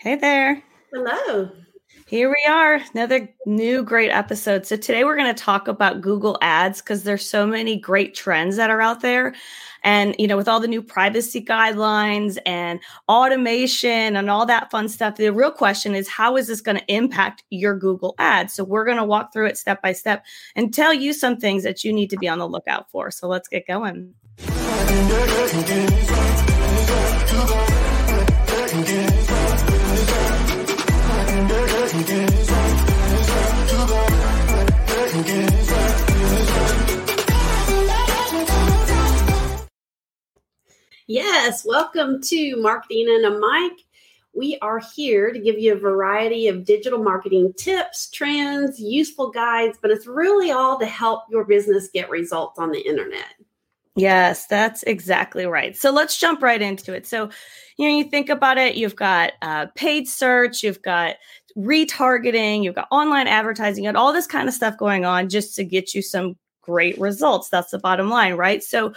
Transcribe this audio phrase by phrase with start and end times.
[0.00, 0.62] Hey there.
[0.94, 1.50] Hello.
[2.06, 4.64] Here we are, another new great episode.
[4.64, 8.56] So, today we're going to talk about Google Ads because there's so many great trends
[8.56, 9.34] that are out there.
[9.84, 14.88] And, you know, with all the new privacy guidelines and automation and all that fun
[14.88, 18.54] stuff, the real question is how is this going to impact your Google Ads?
[18.54, 20.24] So, we're going to walk through it step by step
[20.56, 23.10] and tell you some things that you need to be on the lookout for.
[23.10, 24.14] So, let's get going.
[41.70, 43.78] Welcome to Marketing and a Mic.
[44.34, 49.78] We are here to give you a variety of digital marketing tips, trends, useful guides,
[49.80, 53.36] but it's really all to help your business get results on the internet.
[53.94, 55.76] Yes, that's exactly right.
[55.76, 57.06] So let's jump right into it.
[57.06, 57.30] So,
[57.76, 61.18] you know, you think about it, you've got uh, paid search, you've got
[61.56, 65.62] retargeting, you've got online advertising, and all this kind of stuff going on just to
[65.62, 67.48] get you some great results.
[67.48, 68.60] That's the bottom line, right?
[68.60, 68.92] So,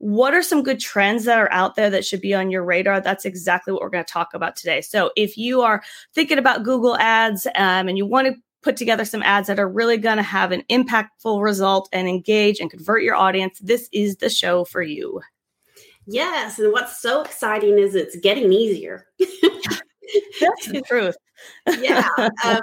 [0.00, 3.02] what are some good trends that are out there that should be on your radar?
[3.02, 4.80] That's exactly what we're going to talk about today.
[4.80, 5.82] So, if you are
[6.14, 9.68] thinking about Google Ads um, and you want to put together some ads that are
[9.68, 14.16] really going to have an impactful result and engage and convert your audience, this is
[14.16, 15.20] the show for you.
[16.06, 16.58] Yes.
[16.58, 19.06] And what's so exciting is it's getting easier.
[19.18, 21.16] That's the truth.
[21.78, 22.08] yeah.
[22.44, 22.60] Um,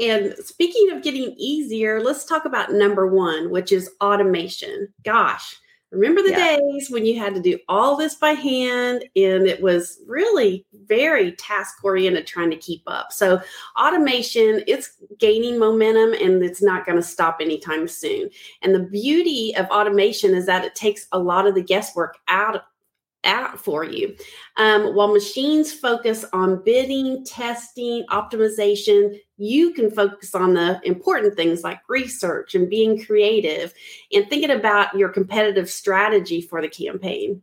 [0.00, 4.88] and speaking of getting easier, let's talk about number one, which is automation.
[5.04, 5.54] Gosh,
[5.90, 6.56] remember the yeah.
[6.56, 11.32] days when you had to do all this by hand and it was really very
[11.32, 13.12] task oriented trying to keep up.
[13.12, 13.40] So,
[13.78, 18.28] automation, it's gaining momentum and it's not going to stop anytime soon.
[18.62, 22.64] And the beauty of automation is that it takes a lot of the guesswork out
[23.24, 24.14] out for you.
[24.56, 31.62] Um, while machines focus on bidding, testing, optimization, you can focus on the important things
[31.62, 33.72] like research and being creative
[34.12, 37.42] and thinking about your competitive strategy for the campaign.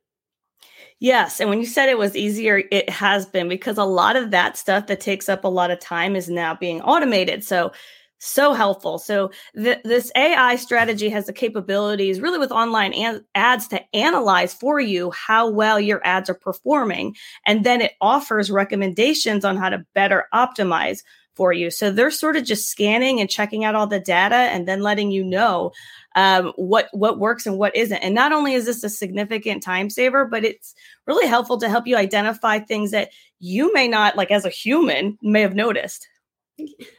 [1.00, 1.40] Yes.
[1.40, 4.58] And when you said it was easier, it has been because a lot of that
[4.58, 7.44] stuff that takes up a lot of time is now being automated.
[7.44, 7.72] So
[8.18, 8.98] so helpful.
[8.98, 14.54] So th- this AI strategy has the capabilities really with online an- ads to analyze
[14.54, 19.70] for you how well your ads are performing and then it offers recommendations on how
[19.70, 21.04] to better optimize
[21.36, 21.70] for you.
[21.70, 25.12] So they're sort of just scanning and checking out all the data and then letting
[25.12, 25.72] you know
[26.16, 27.98] um, what what works and what isn't.
[27.98, 30.74] And not only is this a significant time saver, but it's
[31.06, 33.10] really helpful to help you identify things that
[33.40, 36.08] you may not like as a human may have noticed.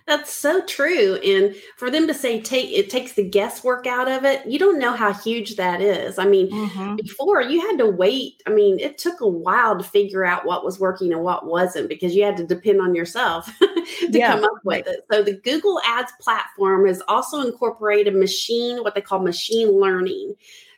[0.06, 1.14] That's so true.
[1.16, 4.78] And for them to say take it takes the guesswork out of it, you don't
[4.78, 6.18] know how huge that is.
[6.18, 6.96] I mean, mm-hmm.
[6.96, 8.42] before you had to wait.
[8.46, 11.88] I mean, it took a while to figure out what was working and what wasn't
[11.88, 14.32] because you had to depend on yourself to yeah.
[14.32, 15.06] come up with it.
[15.10, 20.34] So the Google Ads platform has also incorporated machine, what they call machine learning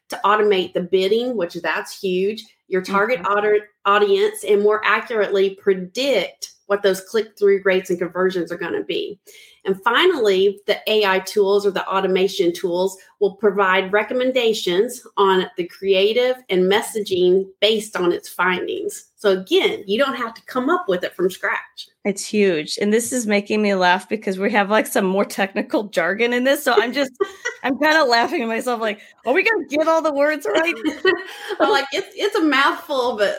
[0.09, 3.67] to automate the bidding, which that's huge, your target mm-hmm.
[3.85, 8.85] audience, and more accurately predict what those click through rates and conversions are going to
[8.85, 9.19] be.
[9.65, 16.37] And finally, the AI tools or the automation tools will provide recommendations on the creative
[16.49, 19.07] and messaging based on its findings.
[19.17, 21.89] So, again, you don't have to come up with it from scratch.
[22.05, 22.79] It's huge.
[22.81, 26.45] And this is making me laugh because we have like some more technical jargon in
[26.45, 26.63] this.
[26.63, 27.13] So I'm just,
[27.63, 30.47] I'm kind of laughing at myself like, are we going to get all the words
[30.47, 30.75] right?
[31.61, 33.37] I'm like, it's, it's a mouthful, but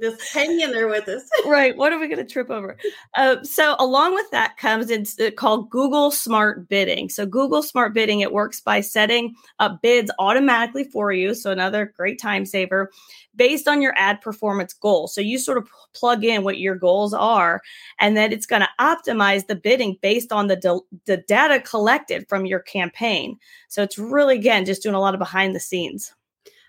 [0.00, 1.22] just hang in there with us.
[1.46, 1.76] right.
[1.76, 2.76] What are we going to trip over?
[3.14, 7.08] Uh, so, along with that comes it's called Google Smart Bidding.
[7.08, 11.34] So, Google Smart Bidding it works by setting up bids automatically for you.
[11.34, 12.90] So, another great time saver
[13.36, 15.08] based on your ad performance goal.
[15.08, 17.60] So, you sort of plug in what your goals are,
[18.00, 22.46] and then it's going to optimize the bidding based on the the data collected from
[22.46, 23.38] your campaign.
[23.68, 26.14] So, it's really again just doing a lot of behind the scenes.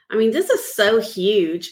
[0.10, 1.72] I mean, this is so huge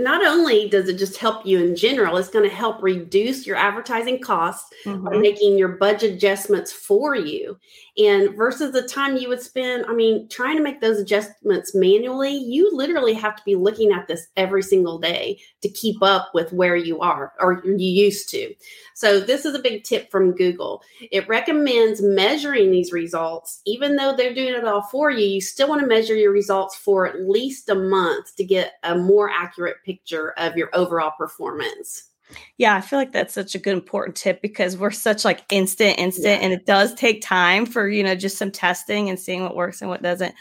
[0.00, 3.56] not only does it just help you in general, it's going to help reduce your
[3.56, 5.04] advertising costs mm-hmm.
[5.04, 7.58] by making your budget adjustments for you.
[7.98, 12.34] And versus the time you would spend, I mean, trying to make those adjustments manually,
[12.34, 16.52] you literally have to be looking at this every single day to keep up with
[16.52, 18.54] where you are or you used to.
[18.94, 20.82] So, this is a big tip from Google.
[21.10, 25.68] It recommends measuring these results, even though they're doing it all for you, you still
[25.68, 29.76] want to measure your results for at least a month to get a more accurate
[29.84, 29.89] picture
[30.36, 32.10] of your overall performance.
[32.58, 35.98] Yeah, I feel like that's such a good important tip because we're such like instant,
[35.98, 36.44] instant, yeah.
[36.44, 39.80] and it does take time for you know just some testing and seeing what works
[39.80, 40.34] and what doesn't.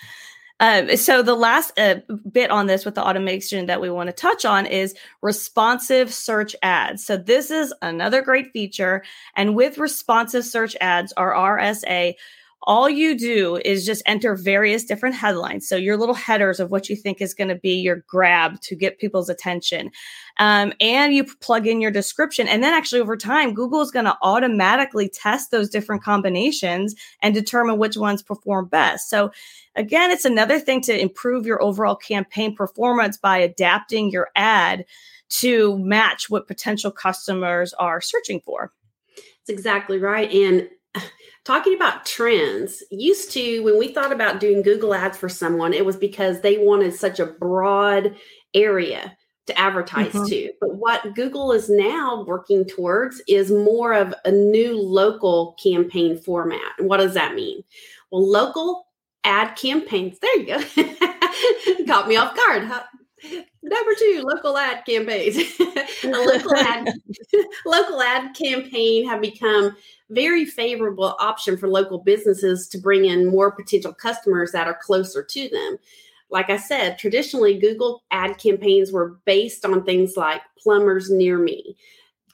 [0.62, 1.96] Um, so the last uh,
[2.30, 6.56] bit on this with the automation that we want to touch on is responsive search
[6.62, 7.06] ads.
[7.06, 9.04] So this is another great feature.
[9.36, 12.16] And with responsive search ads or RSA,
[12.64, 15.68] all you do is just enter various different headlines.
[15.68, 18.76] So your little headers of what you think is going to be your grab to
[18.76, 19.92] get people's attention.
[20.38, 22.48] Um, and you plug in your description.
[22.48, 27.34] And then actually over time, Google is going to automatically test those different combinations and
[27.34, 29.10] determine which ones perform best.
[29.10, 29.32] So
[29.76, 34.86] again, it's another thing to improve your overall campaign performance by adapting your ad
[35.30, 38.74] to match what potential customers are searching for.
[39.16, 40.32] That's exactly right.
[40.32, 40.70] And
[41.46, 45.86] talking about trends used to when we thought about doing google ads for someone it
[45.86, 48.16] was because they wanted such a broad
[48.54, 49.16] area
[49.46, 50.26] to advertise mm-hmm.
[50.26, 56.18] to but what google is now working towards is more of a new local campaign
[56.18, 57.64] format and what does that mean
[58.12, 58.86] well local
[59.24, 62.84] ad campaigns there you go got me off guard huh?
[63.24, 65.38] Number two, local ad campaigns.
[66.04, 66.94] local ad
[67.66, 69.76] local ad campaign have become
[70.10, 75.24] very favorable option for local businesses to bring in more potential customers that are closer
[75.24, 75.78] to them.
[76.30, 81.76] Like I said, traditionally Google ad campaigns were based on things like plumbers near me.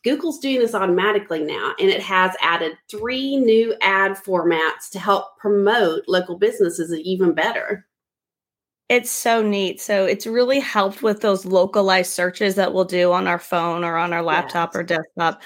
[0.03, 5.37] Google's doing this automatically now, and it has added three new ad formats to help
[5.39, 7.87] promote local businesses even better.
[8.87, 9.81] It's so neat.
[9.81, 13.97] So it's really helped with those localized searches that we'll do on our phone or
[13.97, 14.79] on our laptop yes.
[14.79, 15.41] or desktop.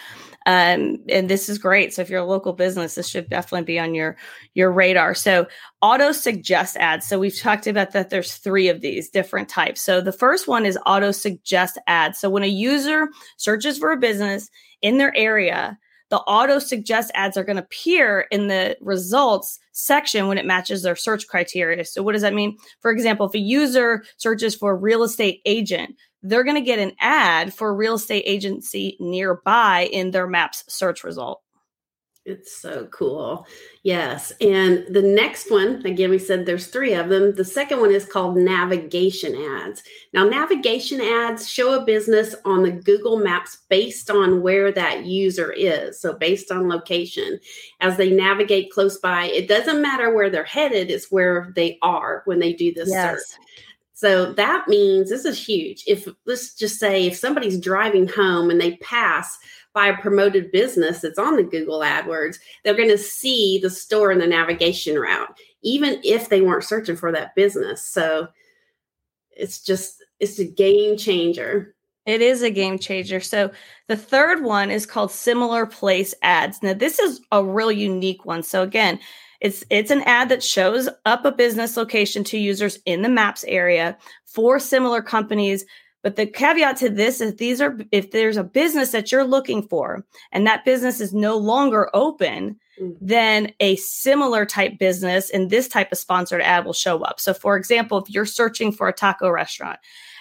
[0.46, 1.94] Um, and this is great.
[1.94, 4.18] So if you're a local business, this should definitely be on your
[4.56, 5.16] your radar.
[5.16, 5.48] So
[5.82, 7.08] auto suggest ads.
[7.08, 8.10] So we've talked about that.
[8.10, 9.80] There's three of these different types.
[9.80, 12.20] So the first one is auto suggest ads.
[12.20, 13.08] So when a user
[13.38, 14.50] searches for a business
[14.82, 15.78] in their area,
[16.10, 20.82] the auto suggest ads are going to appear in the results section when it matches
[20.82, 21.86] their search criteria.
[21.86, 22.58] So, what does that mean?
[22.82, 26.94] For example, if a user searches for real estate agent, they're going to get an
[27.00, 31.42] ad for a real estate agency nearby in their maps search result.
[32.30, 33.48] It's so cool.
[33.84, 34.31] Yes.
[34.40, 37.34] And the next one, again, we said there's three of them.
[37.34, 39.81] The second one is called navigation ads.
[40.14, 45.52] Now, navigation ads show a business on the Google Maps based on where that user
[45.52, 46.00] is.
[46.00, 47.40] So, based on location.
[47.81, 52.22] As they navigate close by, it doesn't matter where they're headed, it's where they are
[52.26, 53.20] when they do this yes.
[53.20, 53.46] search.
[54.00, 55.84] So that means this is huge.
[55.86, 59.38] If let's just say if somebody's driving home and they pass
[59.74, 64.13] by a promoted business that's on the Google AdWords, they're going to see the store
[64.13, 67.84] in the navigation route, even if they weren't searching for that business.
[67.84, 68.30] So
[69.31, 71.75] it's just, it's a game changer.
[72.06, 73.19] It is a game changer.
[73.19, 73.51] So
[73.88, 76.63] the third one is called similar place ads.
[76.63, 78.44] Now, this is a real unique one.
[78.44, 79.00] So again,
[79.42, 83.46] it's it's an ad that shows up a business location to users in the maps
[83.48, 85.66] area for similar companies
[86.01, 89.62] but the caveat to this is these are if there's a business that you're looking
[89.62, 92.95] for and that business is no longer open, mm.
[93.02, 97.19] then a similar type business in this type of sponsored ad will show up.
[97.19, 99.80] So for example, if you're searching for a taco restaurant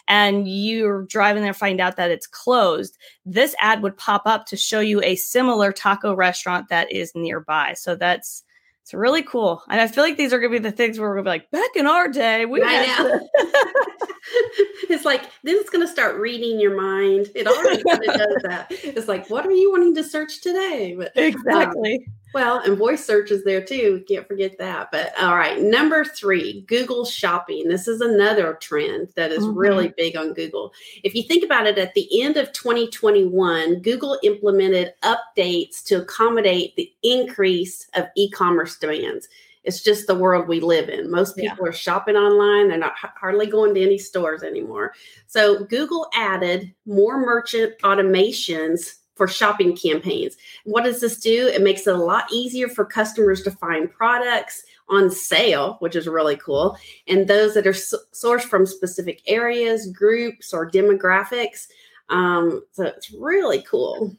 [0.08, 4.56] and you're driving there find out that it's closed, this ad would pop up to
[4.56, 7.74] show you a similar taco restaurant that is nearby.
[7.74, 8.42] So that's
[8.88, 9.62] it's really cool.
[9.68, 11.30] And I feel like these are going to be the things where we're going to
[11.30, 13.28] be like, back in our day, we I know.
[14.88, 17.28] it's like, then it's going to start reading your mind.
[17.34, 18.68] It already kind of does that.
[18.70, 20.94] It's like, what are you wanting to search today?
[20.96, 21.96] But, exactly.
[21.96, 24.04] Um, well, and voice search is there too.
[24.08, 24.90] Can't forget that.
[24.92, 27.68] But all right, number three, Google Shopping.
[27.68, 29.58] This is another trend that is mm-hmm.
[29.58, 30.72] really big on Google.
[31.04, 36.76] If you think about it, at the end of 2021, Google implemented updates to accommodate
[36.76, 39.28] the increase of e commerce demands.
[39.64, 41.10] It's just the world we live in.
[41.10, 41.70] Most people yeah.
[41.70, 42.68] are shopping online.
[42.68, 44.94] They're not hardly going to any stores anymore.
[45.26, 50.36] So Google added more merchant automations for shopping campaigns.
[50.64, 51.48] What does this do?
[51.48, 56.08] It makes it a lot easier for customers to find products on sale, which is
[56.08, 61.66] really cool, and those that are sourced from specific areas, groups, or demographics.
[62.08, 64.16] Um, so it's really cool.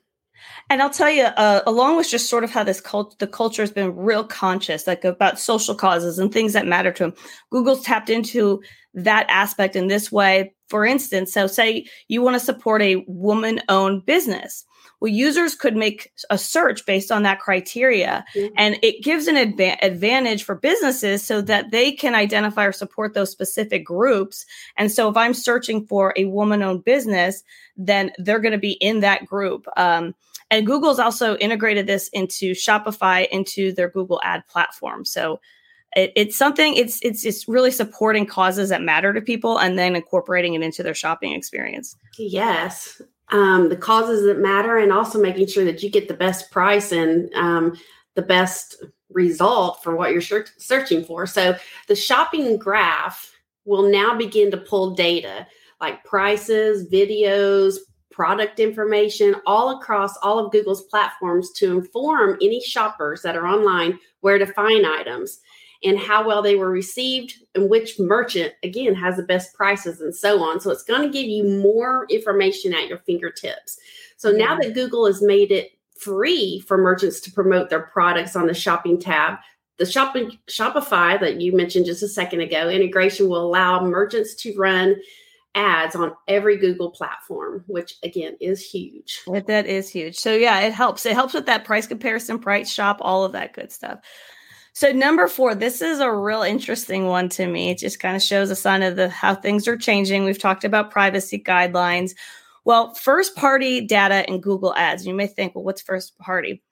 [0.70, 3.62] And I'll tell you, uh, along with just sort of how this cult, the culture
[3.62, 7.14] has been real conscious, like about social causes and things that matter to them.
[7.50, 8.62] Google's tapped into
[8.94, 10.54] that aspect in this way.
[10.68, 14.66] For instance, so say you want to support a woman-owned business.
[15.00, 18.54] Well, users could make a search based on that criteria, mm-hmm.
[18.58, 23.14] and it gives an adva- advantage for businesses so that they can identify or support
[23.14, 24.46] those specific groups.
[24.76, 27.44] And so, if I'm searching for a woman-owned business,
[27.78, 29.66] then they're going to be in that group.
[29.78, 30.16] Um,
[30.52, 35.06] and Google's also integrated this into Shopify into their Google Ad platform.
[35.06, 35.40] So
[35.96, 39.96] it, it's something it's it's it's really supporting causes that matter to people and then
[39.96, 41.96] incorporating it into their shopping experience.
[42.18, 43.02] Yes.
[43.30, 46.92] Um, the causes that matter and also making sure that you get the best price
[46.92, 47.78] and um,
[48.16, 51.28] the best result for what you're searching for.
[51.28, 51.56] So
[51.88, 53.32] the shopping graph
[53.66, 55.48] will now begin to pull data
[55.80, 57.78] like prices videos
[58.12, 63.98] product information all across all of Google's platforms to inform any shoppers that are online
[64.20, 65.40] where to find items
[65.84, 70.16] and how well they were received and which merchant again has the best prices and
[70.16, 73.78] so on so it's going to give you more information at your fingertips
[74.18, 74.62] so now mm-hmm.
[74.62, 79.00] that google has made it free for merchants to promote their products on the shopping
[79.00, 79.38] tab
[79.78, 84.54] the shopping shopify that you mentioned just a second ago integration will allow merchants to
[84.58, 84.96] run
[85.56, 89.22] ads on every Google platform, which again is huge.
[89.28, 90.16] That is huge.
[90.16, 91.06] So yeah, it helps.
[91.06, 94.00] It helps with that price comparison, price shop, all of that good stuff.
[94.80, 97.70] So number four, this is a real interesting one to me.
[97.70, 100.24] It just kind of shows a sign of the how things are changing.
[100.24, 102.16] We've talked about privacy guidelines.
[102.64, 105.06] Well, first party data in Google Ads.
[105.06, 106.64] You may think, well, what's first party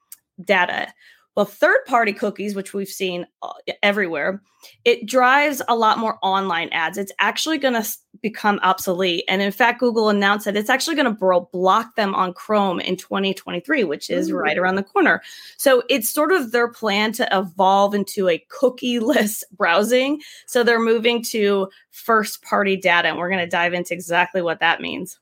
[0.41, 0.87] data?
[1.35, 3.51] Well, third party cookies, which we've seen uh,
[3.83, 4.41] everywhere,
[4.86, 6.97] it drives a lot more online ads.
[6.97, 7.88] It's actually going to
[8.21, 9.24] become obsolete.
[9.27, 12.97] And in fact, Google announced that it's actually going to block them on Chrome in
[12.97, 15.21] 2023, which is right around the corner.
[15.57, 20.21] So it's sort of their plan to evolve into a cookie-less browsing.
[20.45, 23.09] So they're moving to first party data.
[23.09, 25.19] And we're going to dive into exactly what that means.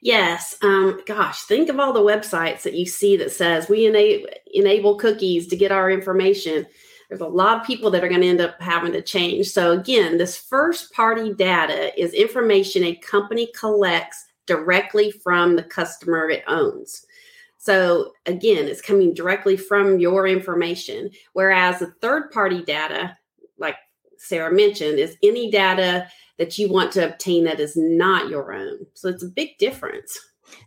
[0.00, 0.56] Yes.
[0.62, 4.96] Um, gosh, think of all the websites that you see that says we ena- enable
[4.96, 6.66] cookies to get our information
[7.10, 9.48] there's a lot of people that are going to end up having to change.
[9.48, 16.30] So, again, this first party data is information a company collects directly from the customer
[16.30, 17.04] it owns.
[17.58, 21.10] So, again, it's coming directly from your information.
[21.32, 23.18] Whereas the third party data,
[23.58, 23.76] like
[24.16, 26.06] Sarah mentioned, is any data
[26.38, 28.86] that you want to obtain that is not your own.
[28.94, 30.16] So, it's a big difference.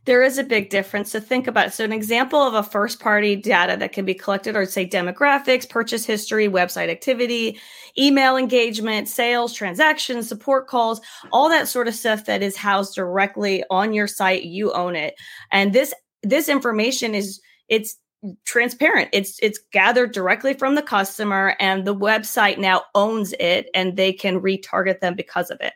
[0.06, 1.12] There is a big difference.
[1.12, 1.74] So think about it.
[1.74, 5.70] So an example of a first party data that can be collected or say demographics,
[5.70, 7.60] purchase history, website activity,
[7.98, 11.00] email engagement, sales, transactions, support calls,
[11.32, 14.44] all that sort of stuff that is housed directly on your site.
[14.44, 15.16] You own it.
[15.52, 17.98] And this this information is it's
[18.46, 19.10] transparent.
[19.13, 24.13] It's it's gathered directly from the customer and the website now owns it and they
[24.13, 25.74] can retarget them because of it.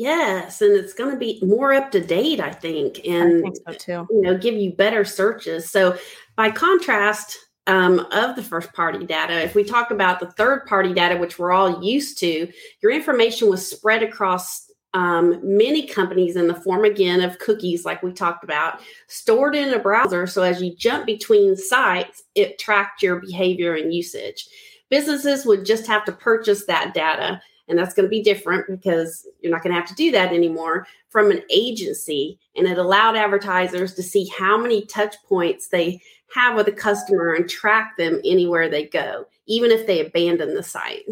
[0.00, 3.82] Yes, and it's going to be more up to date, I think, and I think
[3.82, 5.68] so you know, give you better searches.
[5.68, 5.98] So,
[6.36, 10.94] by contrast um, of the first party data, if we talk about the third party
[10.94, 12.50] data, which we're all used to,
[12.82, 18.02] your information was spread across um, many companies in the form again of cookies, like
[18.02, 20.26] we talked about, stored in a browser.
[20.26, 24.48] So, as you jump between sites, it tracked your behavior and usage.
[24.88, 29.26] Businesses would just have to purchase that data and that's going to be different because
[29.40, 32.38] you're not going to have to do that anymore from an agency.
[32.56, 36.02] And it allowed advertisers to see how many touch points they
[36.34, 40.62] have with a customer and track them anywhere they go, even if they abandon the
[40.62, 41.06] site.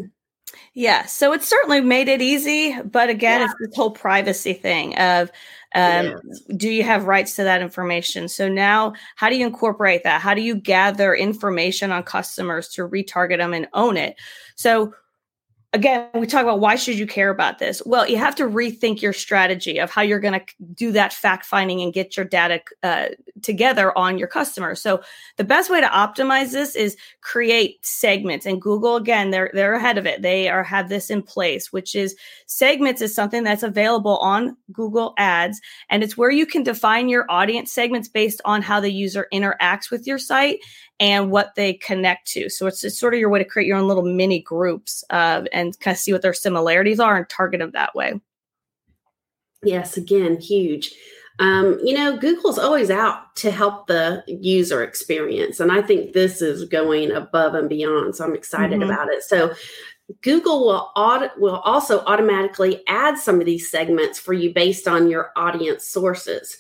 [0.74, 3.46] Yeah, so it certainly made it easy, but again, yeah.
[3.46, 5.30] it's this whole privacy thing of
[5.74, 6.14] um,
[6.56, 8.28] do you have rights to that information?
[8.28, 10.20] So now, how do you incorporate that?
[10.20, 14.16] How do you gather information on customers to retarget them and own it?
[14.54, 14.94] So
[15.78, 17.82] again we talk about why should you care about this?
[17.86, 21.46] Well you have to rethink your strategy of how you're going to do that fact
[21.46, 23.08] finding and get your data uh,
[23.42, 25.00] together on your customers so
[25.36, 29.98] the best way to optimize this is create segments and google again they're they're ahead
[29.98, 30.22] of it.
[30.22, 32.16] They are have this in place which is
[32.46, 37.26] segments is something that's available on google ads and it's where you can define your
[37.28, 40.58] audience segments based on how the user interacts with your site
[41.00, 42.48] and what they connect to.
[42.48, 45.44] So it's, it's sort of your way to create your own little mini groups uh,
[45.52, 48.20] and kind of see what their similarities are and target them that way.
[49.62, 50.92] Yes, again, huge.
[51.40, 55.60] Um, you know, Google's always out to help the user experience.
[55.60, 58.16] And I think this is going above and beyond.
[58.16, 58.90] So I'm excited mm-hmm.
[58.90, 59.22] about it.
[59.22, 59.54] So
[60.22, 65.30] Google will will also automatically add some of these segments for you based on your
[65.36, 66.56] audience sources.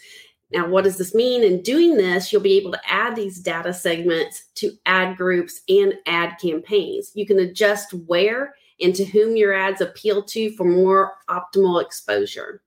[0.50, 1.44] Now, what does this mean?
[1.44, 5.94] In doing this, you'll be able to add these data segments to ad groups and
[6.06, 7.12] ad campaigns.
[7.14, 12.62] You can adjust where and to whom your ads appeal to for more optimal exposure.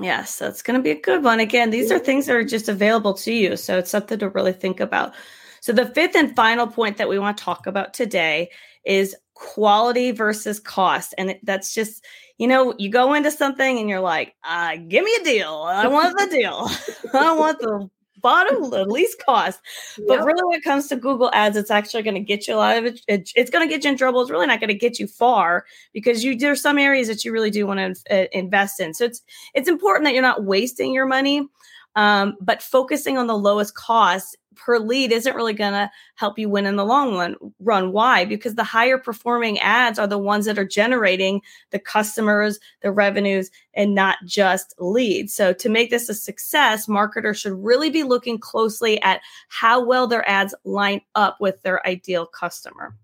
[0.00, 1.40] Yes, that's going to be a good one.
[1.40, 3.56] Again, these are things that are just available to you.
[3.56, 5.14] So it's something to really think about.
[5.60, 8.50] So, the fifth and final point that we want to talk about today
[8.84, 11.14] is quality versus cost.
[11.18, 12.04] And that's just,
[12.38, 15.62] you know, you go into something and you're like, uh, give me a deal.
[15.68, 16.68] I want the deal.
[17.14, 17.88] I want the
[18.22, 19.60] bottom, the least cost.
[20.08, 20.24] But yep.
[20.24, 22.78] really, when it comes to Google Ads, it's actually going to get you a lot
[22.78, 23.00] of it.
[23.06, 24.22] it it's going to get you in trouble.
[24.22, 27.30] It's really not going to get you far because you there's some areas that you
[27.30, 28.94] really do want to uh, invest in.
[28.94, 29.22] So it's
[29.54, 31.46] it's important that you're not wasting your money.
[31.94, 36.48] Um, but focusing on the lowest cost per lead isn't really going to help you
[36.48, 37.36] win in the long run.
[37.60, 38.24] Run why?
[38.24, 43.50] Because the higher performing ads are the ones that are generating the customers, the revenues,
[43.74, 45.34] and not just leads.
[45.34, 50.06] So to make this a success, marketers should really be looking closely at how well
[50.06, 52.94] their ads line up with their ideal customer.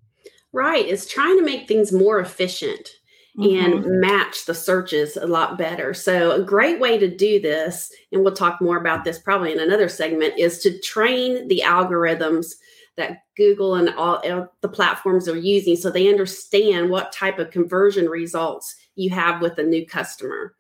[0.53, 0.87] Right.
[0.87, 2.91] is trying to make things more efficient
[3.39, 3.85] mm-hmm.
[3.85, 5.95] and match the searches a lot better.
[5.95, 9.61] So, a great way to do this, and we'll talk more about this probably in
[9.61, 12.55] another segment, is to train the algorithms
[12.97, 14.21] that Google and all
[14.61, 19.59] the platforms are using so they understand what type of conversion results you have with
[19.59, 20.55] a new customer.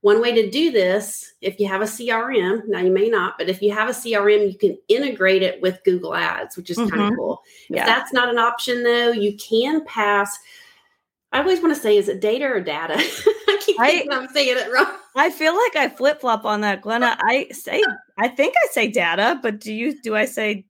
[0.00, 3.48] One way to do this, if you have a CRM, now you may not, but
[3.48, 6.94] if you have a CRM, you can integrate it with Google Ads, which is mm-hmm.
[6.94, 7.42] kind of cool.
[7.70, 10.38] If that's not an option, though, you can pass
[11.34, 12.94] I always want to say, is it data or data?
[12.96, 14.86] I keep thinking I, am saying it wrong.
[15.16, 17.16] I feel like I flip flop on that, Glenna.
[17.20, 17.82] I say,
[18.16, 20.00] I think I say data, but do you?
[20.00, 20.64] Do I say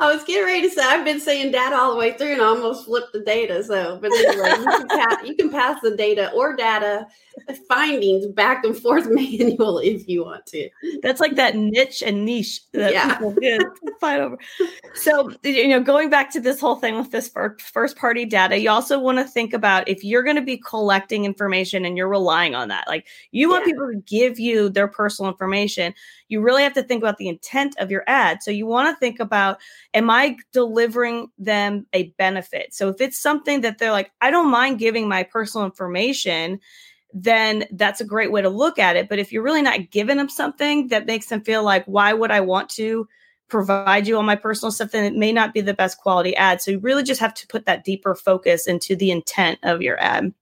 [0.00, 2.42] I was getting ready to say I've been saying data all the way through and
[2.42, 3.62] I almost flipped the data.
[3.64, 7.06] So, but anyway, you, can pass, you can pass the data or data
[7.68, 10.68] findings back and forth manually if you want to.
[11.02, 13.18] That's like that niche and niche that yeah.
[13.18, 13.34] people
[14.00, 14.38] fight over.
[14.94, 18.70] So, you know, going back to this whole thing with this first party data, you
[18.70, 22.54] also want to think about if you're going to be collecting information and you're relying
[22.54, 22.86] on that.
[22.88, 23.72] Like you want yeah.
[23.72, 25.94] people to give you their personal information
[26.28, 28.42] you really have to think about the intent of your ad.
[28.42, 29.58] So you want to think about,
[29.94, 32.74] am I delivering them a benefit?
[32.74, 36.60] So if it's something that they're like, I don't mind giving my personal information,
[37.12, 39.08] then that's a great way to look at it.
[39.08, 42.30] But if you're really not giving them something that makes them feel like, why would
[42.30, 43.08] I want to
[43.48, 46.60] provide you all my personal stuff, then it may not be the best quality ad.
[46.60, 49.98] So you really just have to put that deeper focus into the intent of your
[50.00, 50.34] ad.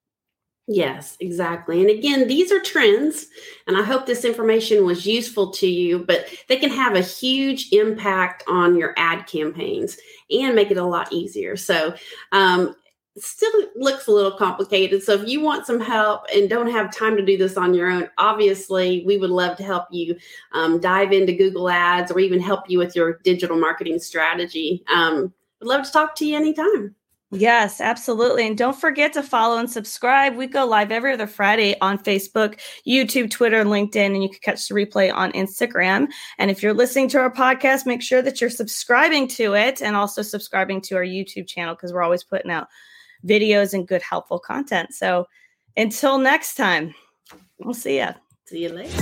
[0.68, 1.80] Yes, exactly.
[1.80, 3.26] And again, these are trends,
[3.68, 7.72] and I hope this information was useful to you, but they can have a huge
[7.72, 9.96] impact on your ad campaigns
[10.28, 11.56] and make it a lot easier.
[11.56, 11.94] So,
[12.32, 12.74] um,
[13.18, 15.02] still looks a little complicated.
[15.02, 17.90] So, if you want some help and don't have time to do this on your
[17.90, 20.16] own, obviously, we would love to help you
[20.52, 24.84] um, dive into Google Ads or even help you with your digital marketing strategy.
[24.92, 26.94] Um, would love to talk to you anytime.
[27.32, 28.46] Yes, absolutely.
[28.46, 30.36] And don't forget to follow and subscribe.
[30.36, 34.68] We go live every other Friday on Facebook, YouTube, Twitter, LinkedIn, and you can catch
[34.68, 36.06] the replay on Instagram.
[36.38, 39.96] And if you're listening to our podcast, make sure that you're subscribing to it and
[39.96, 42.68] also subscribing to our YouTube channel because we're always putting out
[43.24, 44.94] videos and good, helpful content.
[44.94, 45.26] So
[45.76, 46.94] until next time,
[47.58, 48.08] we'll see you.
[48.46, 48.92] See you later.